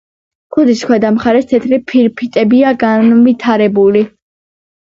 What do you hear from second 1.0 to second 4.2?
მხარეს თეთრი ფირფიტებია განვითარებული.